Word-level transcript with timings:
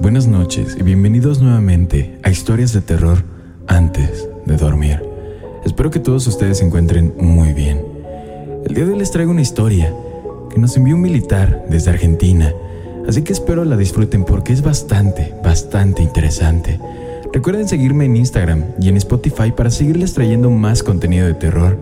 Buenas 0.00 0.26
noches 0.26 0.76
y 0.76 0.82
bienvenidos 0.82 1.40
nuevamente 1.40 2.18
a 2.24 2.30
Historias 2.30 2.72
de 2.72 2.80
terror 2.80 3.22
antes 3.68 4.28
de 4.44 4.56
dormir. 4.56 5.00
Espero 5.64 5.92
que 5.92 6.00
todos 6.00 6.26
ustedes 6.26 6.58
se 6.58 6.66
encuentren 6.66 7.14
muy 7.16 7.52
bien. 7.52 7.80
El 8.66 8.74
día 8.74 8.84
de 8.84 8.92
hoy 8.92 8.98
les 8.98 9.12
traigo 9.12 9.30
una 9.30 9.40
historia 9.40 9.94
que 10.50 10.58
nos 10.58 10.76
envió 10.76 10.96
un 10.96 11.02
militar 11.02 11.64
desde 11.70 11.92
Argentina, 11.92 12.52
así 13.06 13.22
que 13.22 13.32
espero 13.32 13.64
la 13.64 13.76
disfruten 13.76 14.24
porque 14.24 14.52
es 14.52 14.62
bastante, 14.62 15.32
bastante 15.44 16.02
interesante. 16.02 16.80
Recuerden 17.32 17.68
seguirme 17.68 18.06
en 18.06 18.16
Instagram 18.16 18.64
y 18.80 18.88
en 18.88 18.96
Spotify 18.96 19.52
para 19.52 19.70
seguirles 19.70 20.14
trayendo 20.14 20.50
más 20.50 20.82
contenido 20.82 21.28
de 21.28 21.34
terror. 21.34 21.78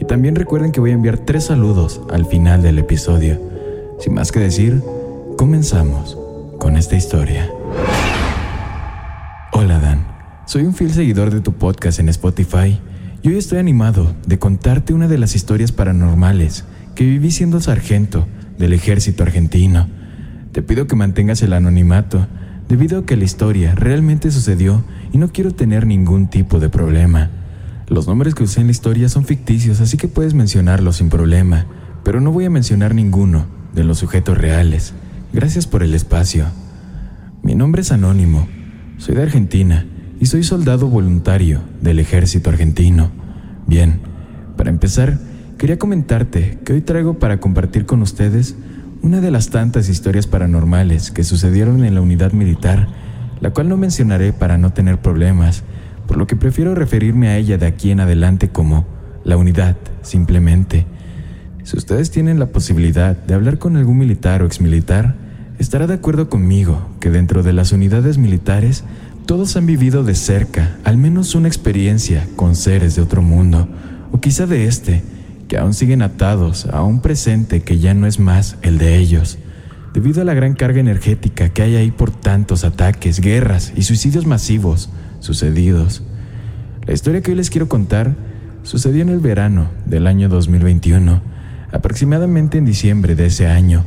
Y 0.00 0.06
también 0.06 0.34
recuerden 0.34 0.72
que 0.72 0.80
voy 0.80 0.92
a 0.92 0.94
enviar 0.94 1.18
tres 1.18 1.44
saludos 1.44 2.00
al 2.08 2.24
final 2.24 2.62
del 2.62 2.78
episodio. 2.78 3.38
Sin 3.98 4.14
más 4.14 4.32
que 4.32 4.40
decir, 4.40 4.82
comenzamos 5.36 6.19
con 6.60 6.76
esta 6.76 6.94
historia. 6.94 7.50
Hola 9.50 9.80
Dan, 9.80 10.06
soy 10.46 10.64
un 10.64 10.74
fiel 10.74 10.92
seguidor 10.92 11.32
de 11.32 11.40
tu 11.40 11.54
podcast 11.54 11.98
en 11.98 12.10
Spotify 12.10 12.78
y 13.22 13.28
hoy 13.28 13.38
estoy 13.38 13.58
animado 13.58 14.14
de 14.26 14.38
contarte 14.38 14.92
una 14.92 15.08
de 15.08 15.16
las 15.16 15.34
historias 15.34 15.72
paranormales 15.72 16.66
que 16.94 17.04
viví 17.04 17.30
siendo 17.30 17.60
sargento 17.62 18.28
del 18.58 18.74
ejército 18.74 19.22
argentino. 19.22 19.88
Te 20.52 20.60
pido 20.60 20.86
que 20.86 20.96
mantengas 20.96 21.40
el 21.40 21.54
anonimato 21.54 22.26
debido 22.68 23.00
a 23.00 23.06
que 23.06 23.16
la 23.16 23.24
historia 23.24 23.74
realmente 23.74 24.30
sucedió 24.30 24.84
y 25.12 25.18
no 25.18 25.32
quiero 25.32 25.52
tener 25.52 25.86
ningún 25.86 26.28
tipo 26.28 26.60
de 26.60 26.68
problema. 26.68 27.30
Los 27.88 28.06
nombres 28.06 28.34
que 28.34 28.44
usé 28.44 28.60
en 28.60 28.66
la 28.66 28.72
historia 28.72 29.08
son 29.08 29.24
ficticios, 29.24 29.80
así 29.80 29.96
que 29.96 30.08
puedes 30.08 30.34
mencionarlos 30.34 30.96
sin 30.96 31.08
problema, 31.08 31.64
pero 32.04 32.20
no 32.20 32.32
voy 32.32 32.44
a 32.44 32.50
mencionar 32.50 32.94
ninguno 32.94 33.46
de 33.72 33.84
los 33.84 33.96
sujetos 33.96 34.36
reales. 34.36 34.92
Gracias 35.32 35.68
por 35.68 35.84
el 35.84 35.94
espacio. 35.94 36.46
Mi 37.44 37.54
nombre 37.54 37.82
es 37.82 37.92
Anónimo, 37.92 38.48
soy 38.98 39.14
de 39.14 39.22
Argentina 39.22 39.86
y 40.18 40.26
soy 40.26 40.42
soldado 40.42 40.88
voluntario 40.88 41.60
del 41.80 42.00
ejército 42.00 42.50
argentino. 42.50 43.12
Bien, 43.64 44.00
para 44.56 44.70
empezar, 44.70 45.20
quería 45.56 45.78
comentarte 45.78 46.58
que 46.64 46.72
hoy 46.72 46.80
traigo 46.80 47.20
para 47.20 47.38
compartir 47.38 47.86
con 47.86 48.02
ustedes 48.02 48.56
una 49.02 49.20
de 49.20 49.30
las 49.30 49.50
tantas 49.50 49.88
historias 49.88 50.26
paranormales 50.26 51.12
que 51.12 51.22
sucedieron 51.22 51.84
en 51.84 51.94
la 51.94 52.00
unidad 52.00 52.32
militar, 52.32 52.88
la 53.40 53.50
cual 53.50 53.68
no 53.68 53.76
mencionaré 53.76 54.32
para 54.32 54.58
no 54.58 54.72
tener 54.72 54.98
problemas, 54.98 55.62
por 56.08 56.16
lo 56.16 56.26
que 56.26 56.34
prefiero 56.34 56.74
referirme 56.74 57.28
a 57.28 57.36
ella 57.36 57.56
de 57.56 57.66
aquí 57.66 57.92
en 57.92 58.00
adelante 58.00 58.48
como 58.48 58.84
la 59.22 59.36
unidad, 59.36 59.76
simplemente. 60.02 60.86
Si 61.62 61.76
ustedes 61.76 62.10
tienen 62.10 62.40
la 62.40 62.46
posibilidad 62.46 63.16
de 63.16 63.34
hablar 63.34 63.58
con 63.58 63.76
algún 63.76 63.98
militar 63.98 64.42
o 64.42 64.46
exmilitar, 64.46 65.19
estará 65.60 65.86
de 65.86 65.94
acuerdo 65.94 66.30
conmigo 66.30 66.88
que 67.00 67.10
dentro 67.10 67.42
de 67.42 67.52
las 67.52 67.72
unidades 67.72 68.16
militares 68.16 68.82
todos 69.26 69.56
han 69.56 69.66
vivido 69.66 70.02
de 70.02 70.14
cerca 70.14 70.78
al 70.84 70.96
menos 70.96 71.34
una 71.34 71.48
experiencia 71.48 72.26
con 72.34 72.56
seres 72.56 72.96
de 72.96 73.02
otro 73.02 73.20
mundo, 73.20 73.68
o 74.10 74.20
quizá 74.20 74.46
de 74.46 74.64
este, 74.64 75.02
que 75.48 75.58
aún 75.58 75.74
siguen 75.74 76.00
atados 76.00 76.64
a 76.64 76.82
un 76.82 77.02
presente 77.02 77.60
que 77.60 77.78
ya 77.78 77.92
no 77.92 78.06
es 78.06 78.18
más 78.18 78.56
el 78.62 78.78
de 78.78 78.96
ellos, 78.96 79.38
debido 79.92 80.22
a 80.22 80.24
la 80.24 80.32
gran 80.32 80.54
carga 80.54 80.80
energética 80.80 81.50
que 81.50 81.60
hay 81.60 81.76
ahí 81.76 81.90
por 81.90 82.10
tantos 82.10 82.64
ataques, 82.64 83.20
guerras 83.20 83.72
y 83.76 83.82
suicidios 83.82 84.24
masivos 84.24 84.88
sucedidos. 85.20 86.02
La 86.86 86.94
historia 86.94 87.20
que 87.20 87.32
hoy 87.32 87.36
les 87.36 87.50
quiero 87.50 87.68
contar 87.68 88.16
sucedió 88.62 89.02
en 89.02 89.10
el 89.10 89.20
verano 89.20 89.68
del 89.84 90.06
año 90.06 90.30
2021, 90.30 91.20
aproximadamente 91.70 92.56
en 92.56 92.64
diciembre 92.64 93.14
de 93.14 93.26
ese 93.26 93.46
año. 93.46 93.84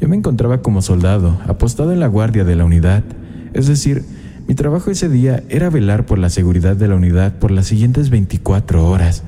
Yo 0.00 0.08
me 0.08 0.16
encontraba 0.16 0.62
como 0.62 0.80
soldado, 0.80 1.38
apostado 1.46 1.92
en 1.92 2.00
la 2.00 2.06
guardia 2.06 2.44
de 2.44 2.56
la 2.56 2.64
unidad, 2.64 3.04
es 3.52 3.66
decir, 3.66 4.02
mi 4.48 4.54
trabajo 4.54 4.90
ese 4.90 5.10
día 5.10 5.42
era 5.50 5.68
velar 5.68 6.06
por 6.06 6.18
la 6.18 6.30
seguridad 6.30 6.74
de 6.74 6.88
la 6.88 6.94
unidad 6.94 7.34
por 7.38 7.50
las 7.50 7.66
siguientes 7.66 8.08
24 8.08 8.88
horas, 8.88 9.22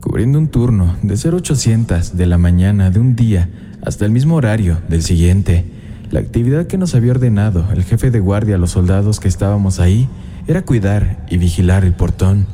cubriendo 0.00 0.38
un 0.38 0.48
turno 0.48 0.96
de 1.02 1.14
0800 1.14 2.16
de 2.16 2.26
la 2.26 2.38
mañana 2.38 2.90
de 2.90 2.98
un 2.98 3.14
día 3.14 3.48
hasta 3.82 4.04
el 4.04 4.10
mismo 4.10 4.34
horario 4.34 4.78
del 4.88 5.02
siguiente. 5.02 5.64
La 6.10 6.20
actividad 6.20 6.66
que 6.66 6.76
nos 6.76 6.96
había 6.96 7.12
ordenado 7.12 7.64
el 7.72 7.84
jefe 7.84 8.10
de 8.10 8.18
guardia 8.18 8.56
a 8.56 8.58
los 8.58 8.72
soldados 8.72 9.20
que 9.20 9.28
estábamos 9.28 9.78
ahí 9.78 10.08
era 10.48 10.62
cuidar 10.62 11.24
y 11.30 11.38
vigilar 11.38 11.84
el 11.84 11.92
portón, 11.92 12.46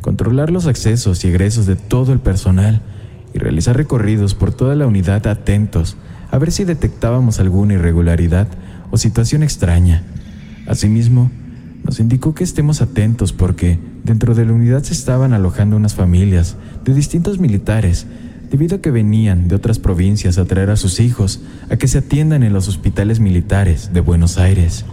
controlar 0.00 0.50
los 0.50 0.66
accesos 0.66 1.22
y 1.24 1.28
egresos 1.28 1.66
de 1.66 1.76
todo 1.76 2.14
el 2.14 2.20
personal 2.20 2.80
y 3.34 3.38
realizar 3.38 3.76
recorridos 3.76 4.34
por 4.34 4.50
toda 4.50 4.74
la 4.74 4.86
unidad 4.86 5.26
atentos 5.26 5.96
a 6.30 6.38
ver 6.38 6.52
si 6.52 6.64
detectábamos 6.64 7.40
alguna 7.40 7.74
irregularidad 7.74 8.48
o 8.90 8.98
situación 8.98 9.42
extraña. 9.42 10.02
Asimismo, 10.66 11.30
nos 11.84 12.00
indicó 12.00 12.34
que 12.34 12.44
estemos 12.44 12.82
atentos 12.82 13.32
porque 13.32 13.78
dentro 14.04 14.34
de 14.34 14.44
la 14.44 14.52
unidad 14.52 14.82
se 14.82 14.92
estaban 14.92 15.32
alojando 15.32 15.76
unas 15.76 15.94
familias 15.94 16.56
de 16.84 16.94
distintos 16.94 17.38
militares 17.38 18.06
debido 18.50 18.76
a 18.76 18.80
que 18.80 18.90
venían 18.90 19.48
de 19.48 19.54
otras 19.54 19.78
provincias 19.78 20.38
a 20.38 20.44
traer 20.44 20.70
a 20.70 20.76
sus 20.76 21.00
hijos 21.00 21.40
a 21.70 21.76
que 21.76 21.88
se 21.88 21.98
atiendan 21.98 22.42
en 22.42 22.52
los 22.52 22.68
hospitales 22.68 23.20
militares 23.20 23.90
de 23.92 24.00
Buenos 24.00 24.38
Aires. 24.38 24.84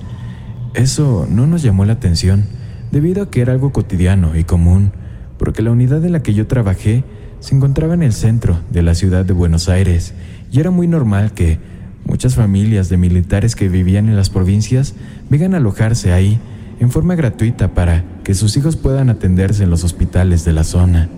Eso 0.74 1.28
no 1.30 1.48
nos 1.48 1.64
llamó 1.64 1.86
la 1.86 1.94
atención 1.94 2.46
debido 2.92 3.24
a 3.24 3.32
que 3.32 3.42
era 3.42 3.54
algo 3.54 3.72
cotidiano 3.72 4.38
y 4.38 4.44
común, 4.44 4.92
porque 5.38 5.62
la 5.62 5.72
unidad 5.72 6.04
en 6.06 6.12
la 6.12 6.24
que 6.24 6.34
yo 6.34 6.48
trabajé 6.48 7.04
se 7.40 7.56
encontraba 7.56 7.94
en 7.94 8.04
el 8.04 8.14
centro 8.14 8.60
de 8.72 8.82
la 8.82 8.96
ciudad 8.96 9.26
de 9.26 9.34
Buenos 9.34 9.70
Aires 9.70 10.14
y 10.52 10.60
era 10.60 10.72
muy 10.72 10.88
normal 10.88 11.34
que 11.34 11.60
muchas 12.06 12.36
familias 12.36 12.90
de 12.90 12.98
militares 12.98 13.56
que 13.56 13.70
vivían 13.70 14.10
en 14.10 14.16
las 14.16 14.30
provincias 14.30 14.96
vengan 15.30 15.54
a 15.54 15.58
alojarse 15.58 16.14
ahí 16.14 16.40
en 16.80 16.92
forma 16.92 17.16
gratuita 17.16 17.74
para 17.74 18.04
que 18.24 18.34
sus 18.34 18.56
hijos 18.58 18.76
puedan 18.76 19.10
atenderse 19.10 19.64
en 19.64 19.70
los 19.70 19.84
hospitales 19.84 20.46
de 20.46 20.54
la 20.54 20.64
zona. 20.64 21.10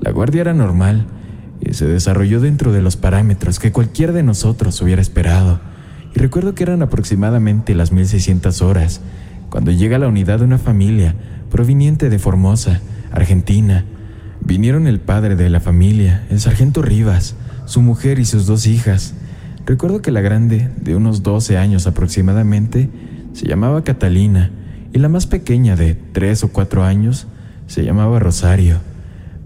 La 0.00 0.10
guardia 0.10 0.40
era 0.40 0.54
normal 0.54 1.06
y 1.60 1.74
se 1.74 1.86
desarrolló 1.86 2.40
dentro 2.40 2.72
de 2.72 2.82
los 2.82 2.96
parámetros 2.96 3.58
que 3.58 3.72
cualquiera 3.72 4.12
de 4.12 4.22
nosotros 4.22 4.80
hubiera 4.80 5.02
esperado. 5.02 5.60
Y 6.14 6.18
recuerdo 6.18 6.54
que 6.54 6.62
eran 6.62 6.82
aproximadamente 6.82 7.74
las 7.74 7.92
1600 7.92 8.62
horas 8.62 9.00
cuando 9.50 9.70
llega 9.70 9.98
la 9.98 10.08
unidad 10.08 10.38
de 10.38 10.44
una 10.44 10.58
familia 10.58 11.14
proveniente 11.50 12.08
de 12.08 12.18
Formosa, 12.18 12.80
Argentina. 13.12 13.84
Vinieron 14.40 14.86
el 14.86 15.00
padre 15.00 15.36
de 15.36 15.50
la 15.50 15.60
familia, 15.60 16.24
el 16.30 16.40
sargento 16.40 16.80
Rivas, 16.80 17.36
su 17.70 17.82
mujer 17.82 18.18
y 18.18 18.24
sus 18.24 18.46
dos 18.46 18.66
hijas. 18.66 19.14
Recuerdo 19.64 20.02
que 20.02 20.10
la 20.10 20.20
grande, 20.20 20.68
de 20.80 20.96
unos 20.96 21.22
12 21.22 21.56
años 21.56 21.86
aproximadamente, 21.86 22.90
se 23.32 23.46
llamaba 23.46 23.84
Catalina 23.84 24.50
y 24.92 24.98
la 24.98 25.08
más 25.08 25.28
pequeña 25.28 25.76
de 25.76 25.94
tres 25.94 26.42
o 26.42 26.48
cuatro 26.48 26.82
años 26.82 27.28
se 27.68 27.84
llamaba 27.84 28.18
Rosario. 28.18 28.78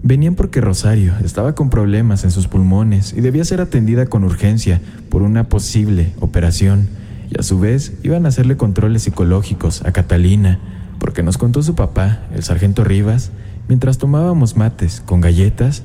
Venían 0.01 0.33
porque 0.33 0.59
Rosario 0.59 1.13
estaba 1.23 1.53
con 1.53 1.69
problemas 1.69 2.23
en 2.23 2.31
sus 2.31 2.47
pulmones 2.47 3.13
y 3.13 3.21
debía 3.21 3.45
ser 3.45 3.61
atendida 3.61 4.07
con 4.07 4.23
urgencia 4.23 4.81
por 5.11 5.21
una 5.21 5.47
posible 5.47 6.11
operación, 6.19 6.87
y 7.29 7.39
a 7.39 7.43
su 7.43 7.59
vez 7.59 7.93
iban 8.01 8.25
a 8.25 8.29
hacerle 8.29 8.57
controles 8.57 9.03
psicológicos 9.03 9.85
a 9.85 9.91
Catalina, 9.91 10.59
porque 10.97 11.21
nos 11.21 11.37
contó 11.37 11.61
su 11.61 11.75
papá, 11.75 12.21
el 12.33 12.41
sargento 12.41 12.83
Rivas, 12.83 13.31
mientras 13.67 13.99
tomábamos 13.99 14.57
mates 14.57 15.03
con 15.05 15.21
galletas, 15.21 15.83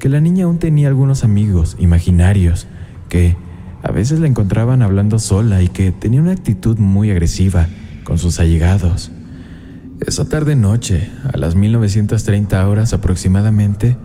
que 0.00 0.08
la 0.08 0.20
niña 0.20 0.46
aún 0.46 0.58
tenía 0.58 0.88
algunos 0.88 1.24
amigos 1.24 1.76
imaginarios 1.78 2.66
que 3.10 3.36
a 3.82 3.92
veces 3.92 4.18
la 4.18 4.26
encontraban 4.26 4.80
hablando 4.82 5.18
sola 5.18 5.62
y 5.62 5.68
que 5.68 5.92
tenía 5.92 6.22
una 6.22 6.32
actitud 6.32 6.78
muy 6.78 7.10
agresiva 7.10 7.68
con 8.02 8.18
sus 8.18 8.40
allegados. 8.40 9.12
Esa 10.06 10.26
tarde 10.26 10.56
noche, 10.56 11.10
a 11.30 11.36
las 11.36 11.54
1930 11.54 12.66
horas 12.66 12.94
aproximadamente, 12.94 13.98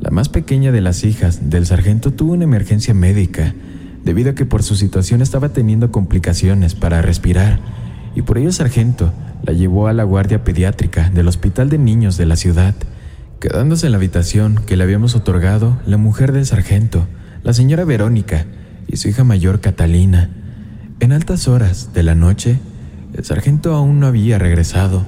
la 0.00 0.10
más 0.10 0.30
pequeña 0.30 0.72
de 0.72 0.80
las 0.80 1.04
hijas 1.04 1.50
del 1.50 1.66
sargento 1.66 2.10
tuvo 2.10 2.32
una 2.32 2.44
emergencia 2.44 2.94
médica, 2.94 3.54
debido 4.02 4.30
a 4.30 4.34
que 4.34 4.46
por 4.46 4.62
su 4.62 4.76
situación 4.76 5.20
estaba 5.20 5.50
teniendo 5.50 5.92
complicaciones 5.92 6.74
para 6.74 7.02
respirar, 7.02 7.60
y 8.14 8.22
por 8.22 8.38
ello 8.38 8.48
el 8.48 8.54
sargento 8.54 9.12
la 9.42 9.52
llevó 9.52 9.88
a 9.88 9.92
la 9.92 10.04
guardia 10.04 10.42
pediátrica 10.42 11.10
del 11.10 11.28
Hospital 11.28 11.68
de 11.68 11.76
Niños 11.76 12.16
de 12.16 12.24
la 12.24 12.36
ciudad, 12.36 12.74
quedándose 13.44 13.84
en 13.84 13.92
la 13.92 13.98
habitación 13.98 14.62
que 14.66 14.74
le 14.74 14.84
habíamos 14.84 15.14
otorgado 15.14 15.76
la 15.84 15.98
mujer 15.98 16.32
del 16.32 16.46
sargento, 16.46 17.06
la 17.42 17.52
señora 17.52 17.84
Verónica, 17.84 18.46
y 18.88 18.96
su 18.96 19.08
hija 19.08 19.22
mayor 19.22 19.60
Catalina. 19.60 20.30
En 20.98 21.12
altas 21.12 21.46
horas 21.46 21.90
de 21.92 22.02
la 22.04 22.14
noche, 22.14 22.58
el 23.12 23.22
sargento 23.22 23.74
aún 23.74 24.00
no 24.00 24.06
había 24.06 24.38
regresado, 24.38 25.04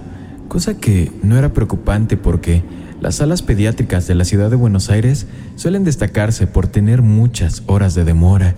cosa 0.49 0.77
que 0.77 1.11
no 1.23 1.38
era 1.38 1.55
preocupante 1.55 2.19
porque 2.19 2.62
las 3.00 3.15
salas 3.15 3.41
pediátricas 3.41 4.06
de 4.06 4.17
la 4.17 4.27
ciudad 4.27 4.50
de 4.50 4.56
Buenos 4.56 4.91
Aires 4.91 5.27
suelen 5.55 5.85
destacarse 5.85 6.47
por 6.47 6.67
tener 6.67 7.00
muchas 7.00 7.62
horas 7.65 7.94
de 7.94 8.05
demora. 8.05 8.55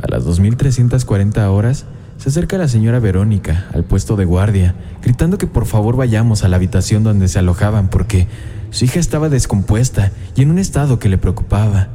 A 0.00 0.08
las 0.08 0.24
2340 0.24 1.50
horas, 1.50 1.84
se 2.18 2.30
acerca 2.30 2.58
la 2.58 2.68
señora 2.68 2.98
Verónica 2.98 3.66
al 3.74 3.84
puesto 3.84 4.16
de 4.16 4.24
guardia, 4.24 4.74
gritando 5.02 5.38
que 5.38 5.46
por 5.46 5.66
favor 5.66 5.96
vayamos 5.96 6.44
a 6.44 6.48
la 6.48 6.56
habitación 6.56 7.04
donde 7.04 7.28
se 7.28 7.38
alojaban 7.38 7.88
porque 7.88 8.26
su 8.70 8.86
hija 8.86 8.98
estaba 8.98 9.28
descompuesta 9.28 10.12
y 10.34 10.42
en 10.42 10.50
un 10.50 10.58
estado 10.58 10.98
que 10.98 11.08
le 11.08 11.18
preocupaba. 11.18 11.88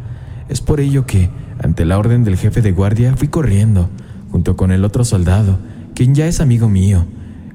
Es 0.48 0.62
por 0.62 0.80
ello 0.80 1.06
que, 1.06 1.30
ante 1.62 1.86
la 1.86 1.98
orden 1.98 2.24
del 2.24 2.38
jefe 2.38 2.62
de 2.62 2.72
guardia, 2.72 3.16
fui 3.16 3.28
corriendo, 3.28 3.90
junto 4.32 4.56
con 4.56 4.72
el 4.72 4.86
otro 4.86 5.06
soldado, 5.06 5.58
quien 5.96 6.14
ya 6.16 6.28
es 6.28 6.40
amigo 6.40 6.70
mío, 6.70 7.06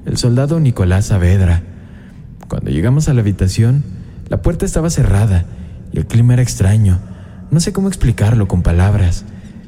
el 0.05 0.17
soldado 0.17 0.59
Nicolás 0.59 1.07
Saavedra. 1.07 1.63
Cuando 2.47 2.69
llegamos 2.69 3.09
a 3.09 3.13
la 3.13 3.21
habitación, 3.21 3.83
la 4.29 4.41
puerta 4.41 4.65
estaba 4.65 4.89
cerrada 4.89 5.45
y 5.91 5.97
el 5.97 6.05
clima 6.05 6.33
era 6.33 6.43
extraño. 6.43 6.99
No 7.49 7.59
sé 7.59 7.71
cómo 7.71 7.87
explicarlo 7.87 8.47
con 8.47 8.61
palabras, 8.61 9.25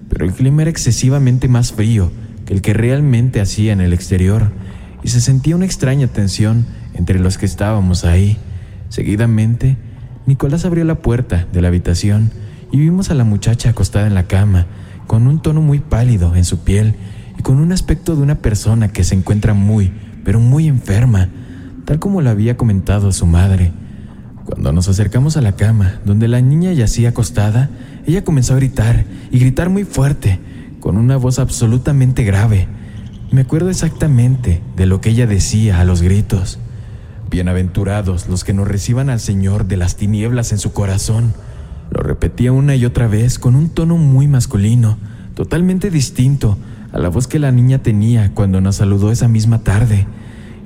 pero 0.10 0.26
el 0.26 0.34
clima 0.34 0.64
era 0.64 0.72
excesivamente 0.72 1.48
más 1.48 1.72
frío 1.72 2.12
que 2.50 2.56
el 2.56 2.64
que 2.64 2.74
realmente 2.74 3.42
hacía 3.42 3.74
en 3.74 3.80
el 3.80 3.94
exterior 3.94 4.50
y 5.04 5.10
se 5.10 5.22
sentía 5.22 5.56
una 5.56 5.66
extraña 5.66 6.08
tensión 6.08 6.66
entre 6.96 7.20
los 7.20 7.38
que 7.38 7.46
estábamos 7.46 8.06
ahí. 8.06 8.40
Seguidamente, 8.90 9.78
Nicolás 10.26 10.66
abrió 10.66 10.84
la 10.84 10.96
puerta 10.96 11.46
de 11.54 11.62
la 11.62 11.68
habitación 11.68 12.32
y 12.72 12.80
vimos 12.80 13.12
a 13.12 13.14
la 13.14 13.24
muchacha 13.24 13.70
acostada 13.70 14.08
en 14.08 14.16
la 14.16 14.26
cama, 14.26 14.66
con 15.06 15.28
un 15.28 15.44
tono 15.44 15.62
muy 15.62 15.78
pálido 15.78 16.36
en 16.36 16.44
su 16.44 16.64
piel 16.64 16.96
y 17.38 17.44
con 17.44 17.60
un 17.60 17.72
aspecto 17.72 18.16
de 18.16 18.24
una 18.24 18.40
persona 18.40 18.88
que 18.88 19.04
se 19.04 19.14
encuentra 19.14 19.54
muy, 19.54 19.92
pero 20.26 20.40
muy 20.40 20.68
enferma, 20.68 21.30
tal 21.86 22.00
como 22.00 22.20
lo 22.24 22.32
había 22.32 22.58
comentado 22.58 23.12
su 23.12 23.28
madre. 23.28 23.74
Cuando 24.46 24.72
nos 24.72 24.88
acercamos 24.88 25.38
a 25.38 25.42
la 25.42 25.52
cama, 25.52 26.00
donde 26.04 26.28
la 26.28 26.42
niña 26.42 26.74
yacía 26.74 27.10
acostada, 27.10 27.70
ella 28.08 28.24
comenzó 28.24 28.54
a 28.54 28.58
gritar, 28.58 29.06
y 29.30 29.38
gritar 29.38 29.70
muy 29.70 29.84
fuerte, 29.84 30.40
con 30.80 30.98
una 30.98 31.18
voz 31.18 31.40
absolutamente 31.40 32.24
grave. 32.24 32.68
Me 33.32 33.42
acuerdo 33.42 33.70
exactamente 33.70 34.62
de 34.76 34.86
lo 34.86 35.02
que 35.02 35.10
ella 35.10 35.28
decía 35.28 35.80
a 35.80 35.86
los 35.86 36.02
gritos. 36.02 36.60
Bienaventurados 37.30 38.28
los 38.28 38.44
que 38.44 38.54
nos 38.54 38.68
reciban 38.68 39.10
al 39.10 39.20
Señor 39.20 39.68
de 39.68 39.78
las 39.78 39.98
tinieblas 39.98 40.52
en 40.52 40.58
su 40.58 40.74
corazón. 40.74 41.34
Lo 41.92 42.02
repetía 42.02 42.52
una 42.52 42.76
y 42.76 42.86
otra 42.86 43.08
vez 43.08 43.38
con 43.40 43.56
un 43.56 43.70
tono 43.70 43.98
muy 43.98 44.28
masculino, 44.28 44.98
totalmente 45.36 45.92
distinto 45.92 46.58
a 46.92 47.00
la 47.00 47.10
voz 47.10 47.28
que 47.28 47.40
la 47.40 47.52
niña 47.52 47.84
tenía 47.84 48.34
cuando 48.34 48.62
nos 48.62 48.78
saludó 48.78 49.12
esa 49.12 49.28
misma 49.28 49.60
tarde. 49.60 50.08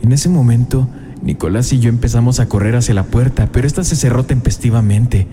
En 0.02 0.12
ese 0.12 0.30
momento, 0.30 0.88
Nicolás 1.22 1.72
y 1.74 1.80
yo 1.80 1.90
empezamos 1.90 2.40
a 2.40 2.48
correr 2.48 2.76
hacia 2.76 2.94
la 2.94 3.04
puerta, 3.04 3.50
pero 3.52 3.68
esta 3.68 3.84
se 3.84 3.96
cerró 3.96 4.24
tempestivamente, 4.26 5.28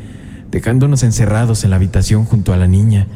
dejándonos 0.50 1.02
encerrados 1.02 1.64
en 1.64 1.70
la 1.70 1.76
habitación 1.76 2.24
junto 2.24 2.52
a 2.52 2.56
la 2.56 2.66
niña. 2.66 3.06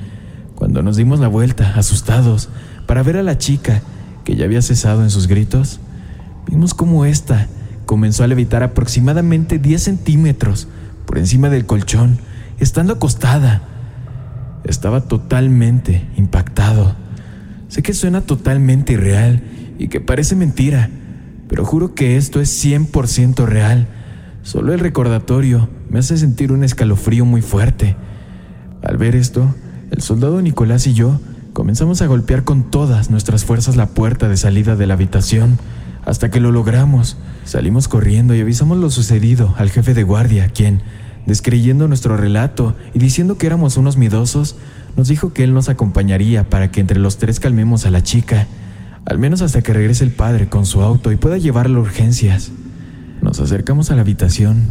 Cuando 0.64 0.82
nos 0.82 0.96
dimos 0.96 1.20
la 1.20 1.28
vuelta, 1.28 1.75
asustados, 1.76 2.49
para 2.87 3.02
ver 3.02 3.19
a 3.19 3.22
la 3.22 3.37
chica, 3.37 3.82
que 4.25 4.34
ya 4.34 4.46
había 4.46 4.62
cesado 4.62 5.02
en 5.02 5.11
sus 5.11 5.26
gritos, 5.26 5.78
vimos 6.46 6.72
cómo 6.72 7.05
ésta 7.05 7.49
comenzó 7.84 8.25
a 8.25 8.28
levitar 8.28 8.62
aproximadamente 8.62 9.58
10 9.58 9.82
centímetros 9.82 10.66
por 11.05 11.19
encima 11.19 11.50
del 11.50 11.66
colchón, 11.66 12.16
estando 12.61 12.94
acostada. 12.94 13.61
Estaba 14.64 15.02
totalmente 15.02 16.08
impactado. 16.16 16.96
Sé 17.69 17.82
que 17.82 17.93
suena 17.93 18.22
totalmente 18.22 18.94
irreal 18.94 19.43
y 19.78 19.88
que 19.88 20.00
parece 20.00 20.34
mentira, 20.34 20.88
pero 21.46 21.67
juro 21.67 21.94
que 21.94 22.17
esto 22.17 22.40
es 22.40 22.64
100% 22.64 23.44
real. 23.44 23.87
Solo 24.40 24.72
el 24.72 24.81
recordatorio 24.81 25.69
me 25.90 25.99
hace 25.99 26.17
sentir 26.17 26.52
un 26.52 26.64
escalofrío 26.64 27.26
muy 27.26 27.43
fuerte. 27.43 27.96
Al 28.82 28.96
ver 28.96 29.14
esto, 29.14 29.55
el 29.94 30.02
soldado 30.02 30.43
Nicolás 30.43 30.88
y 30.88 30.93
yo 30.93 31.20
comenzamos 31.52 32.02
a 32.02 32.06
golpear 32.06 32.43
con 32.43 32.69
todas 32.69 33.11
nuestras 33.11 33.44
fuerzas 33.44 33.76
la 33.76 33.87
puerta 33.87 34.29
de 34.29 34.37
salida 34.37 34.75
de 34.75 34.88
la 34.88 34.94
habitación 34.94 35.56
hasta 36.05 36.32
que 36.32 36.41
lo 36.41 36.50
logramos. 36.50 37.17
Salimos 37.44 37.87
corriendo 37.87 38.35
y 38.35 38.41
avisamos 38.41 38.76
lo 38.79 38.91
sucedido 38.91 39.55
al 39.56 39.70
jefe 39.70 39.94
de 39.94 40.02
guardia, 40.02 40.49
quien, 40.49 40.81
descreyendo 41.26 41.87
nuestro 41.87 42.17
relato 42.17 42.75
y 42.93 42.99
diciendo 42.99 43.38
que 43.38 43.46
éramos 43.46 43.76
unos 43.76 43.96
miedosos, 43.96 44.56
nos 44.96 45.06
dijo 45.06 45.32
que 45.32 45.44
él 45.44 45.55
nos 45.55 45.69
acompañaría 45.69 46.50
para 46.50 46.73
que 46.73 46.81
entre 46.81 46.99
los 46.99 47.19
tres 47.19 47.38
calmemos 47.38 47.87
a 47.87 47.93
la 47.93 48.02
chica, 48.02 48.49
al 49.06 49.20
menos 49.20 49.43
hasta 49.43 49.62
que 49.62 49.73
regrese 49.73 50.02
el 50.02 50.11
padre 50.11 50.49
con 50.49 50.67
su 50.67 50.82
auto 50.82 51.12
y 51.12 51.17
pueda 51.17 51.38
llevarla 51.38 51.79
a 51.79 51.82
urgencias. 51.82 52.50
Nos 53.23 53.38
acercamos 53.38 53.93
a 53.93 53.94
la 53.94 54.00
habitación 54.00 54.70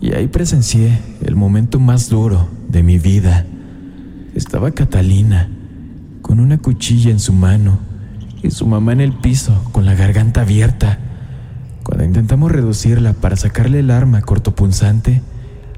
y 0.00 0.14
ahí 0.14 0.26
presencié 0.26 0.98
el 1.24 1.36
momento 1.36 1.78
más 1.78 2.08
duro 2.08 2.48
de 2.68 2.82
mi 2.82 2.98
vida. 2.98 3.46
Estaba 4.38 4.70
Catalina, 4.70 5.48
con 6.22 6.38
una 6.38 6.58
cuchilla 6.58 7.10
en 7.10 7.18
su 7.18 7.32
mano 7.32 7.80
y 8.40 8.52
su 8.52 8.68
mamá 8.68 8.92
en 8.92 9.00
el 9.00 9.12
piso 9.12 9.64
con 9.72 9.84
la 9.84 9.96
garganta 9.96 10.42
abierta. 10.42 11.00
Cuando 11.82 12.04
intentamos 12.04 12.52
reducirla 12.52 13.14
para 13.14 13.34
sacarle 13.34 13.80
el 13.80 13.90
arma 13.90 14.22
cortopunzante, 14.22 15.22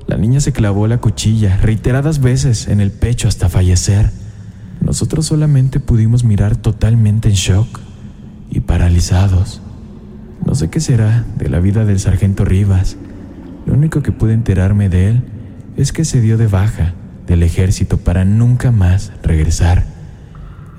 la 0.07 0.19
niña 0.19 0.41
se 0.41 0.53
clavó 0.53 0.87
la 0.89 0.99
cuchilla 0.99 1.57
reiteradas 1.57 2.21
veces 2.21 2.69
en 2.69 2.83
el 2.83 2.91
pecho 2.91 3.29
hasta 3.29 3.49
fallecer. 3.49 4.11
Nosotros 4.83 5.25
solamente 5.25 5.81
pudimos 5.81 6.23
mirar 6.23 6.55
totalmente 6.55 7.31
en 7.31 7.37
shock 7.37 7.81
y 8.51 8.61
paralizados. 8.61 9.63
No 10.45 10.55
sé 10.55 10.69
qué 10.69 10.81
será 10.81 11.25
de 11.39 11.49
la 11.49 11.61
vida 11.61 11.87
del 11.87 11.99
sargento 11.99 12.45
Rivas. 12.45 12.99
Lo 13.65 13.73
único 13.73 14.03
que 14.03 14.13
pude 14.13 14.35
enterarme 14.35 14.91
de 14.91 15.08
él 15.08 15.23
es 15.79 15.94
que 15.94 16.05
se 16.05 16.20
dio 16.20 16.37
de 16.37 16.46
baja 16.46 16.93
del 17.31 17.44
ejército 17.44 17.96
para 17.96 18.25
nunca 18.25 18.72
más 18.72 19.13
regresar. 19.22 19.84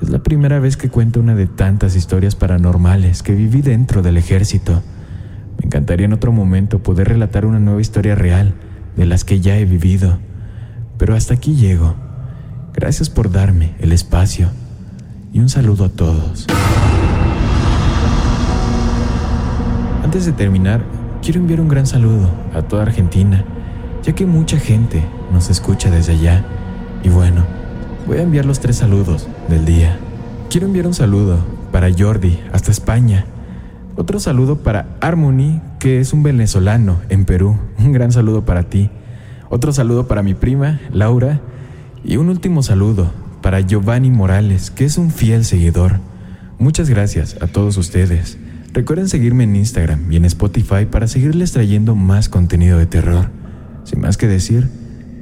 Es 0.02 0.10
la 0.10 0.20
primera 0.20 0.60
vez 0.60 0.76
que 0.76 0.90
cuento 0.90 1.22
una 1.22 1.34
de 1.34 1.48
tantas 1.48 1.96
historias 1.96 2.36
paranormales 2.36 3.24
que 3.24 3.34
viví 3.34 3.62
dentro 3.62 4.02
del 4.02 4.18
ejército. 4.18 4.84
Me 5.58 5.68
encantaría 5.68 6.08
en 6.08 6.12
otro 6.12 6.34
momento 6.34 6.80
poder 6.80 7.08
relatar 7.08 7.46
una 7.46 7.60
nueva 7.60 7.80
historia 7.80 8.16
real 8.16 8.54
de 8.98 9.06
las 9.06 9.24
que 9.24 9.40
ya 9.40 9.58
he 9.58 9.64
vivido. 9.64 10.20
Pero 10.98 11.16
hasta 11.16 11.36
aquí 11.36 11.56
llego. 11.56 11.96
Gracias 12.74 13.10
por 13.10 13.32
darme 13.32 13.74
el 13.80 13.94
espacio 13.94 14.50
y 15.32 15.40
un 15.40 15.48
saludo 15.48 15.86
a 15.86 15.90
todos. 15.90 16.48
Antes 20.04 20.26
de 20.26 20.34
terminar, 20.34 20.84
quiero 21.22 21.40
enviar 21.40 21.62
un 21.62 21.70
gran 21.70 21.88
saludo 21.88 22.30
a 22.54 22.62
toda 22.64 22.84
Argentina, 22.84 23.46
ya 24.04 24.14
que 24.14 24.26
mucha 24.26 24.58
gente 24.58 25.04
nos 25.32 25.50
escucha 25.50 25.90
desde 25.90 26.14
allá. 26.14 26.46
Y 27.04 27.10
bueno, 27.10 27.46
voy 28.08 28.18
a 28.18 28.24
enviar 28.24 28.46
los 28.46 28.60
tres 28.60 28.78
saludos 28.78 29.28
del 29.50 29.66
día. 29.66 29.98
Quiero 30.50 30.68
enviar 30.68 30.88
un 30.88 30.94
saludo 30.94 31.40
para 31.72 31.90
Jordi 31.98 32.40
hasta 32.52 32.72
España. 32.72 33.26
Otro 33.96 34.20
saludo 34.20 34.58
para 34.58 34.98
Harmony, 35.02 35.62
que 35.80 36.00
es 36.00 36.14
un 36.14 36.24
venezolano 36.24 37.00
en 37.10 37.26
Perú. 37.26 37.58
Un 37.78 37.92
gran 37.92 38.12
saludo 38.12 38.46
para 38.46 38.64
ti. 38.64 38.90
Otro 39.50 39.74
saludo 39.74 40.08
para 40.08 40.24
mi 40.24 40.34
prima, 40.34 40.80
Laura. 40.92 41.42
Y 42.04 42.18
un 42.18 42.30
último 42.30 42.64
saludo 42.64 43.12
para 43.42 43.62
Giovanni 43.62 44.10
Morales, 44.10 44.72
que 44.72 44.86
es 44.86 44.98
un 44.98 45.12
fiel 45.12 45.46
seguidor. 45.46 46.00
Muchas 46.58 46.90
gracias 46.90 47.38
a 47.42 47.48
todos 47.48 47.78
ustedes. 47.78 48.38
Recuerden 48.74 49.10
seguirme 49.10 49.44
en 49.44 49.56
Instagram 49.56 50.12
y 50.12 50.16
en 50.16 50.26
Spotify 50.26 50.86
para 50.90 51.08
seguirles 51.08 51.52
trayendo 51.52 51.96
más 51.96 52.30
contenido 52.30 52.78
de 52.78 52.86
terror. 52.86 53.41
Sin 53.84 54.00
más 54.00 54.18
que 54.18 54.28
decir, 54.28 54.70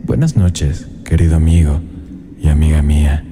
buenas 0.05 0.35
noches, 0.35 0.87
querido 1.05 1.35
amigo 1.35 1.81
y 2.39 2.49
amiga 2.49 2.81
mía. 2.81 3.23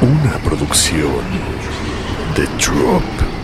Una 0.00 0.38
producción 0.44 1.22
de 2.36 2.44
Drop. 2.62 3.37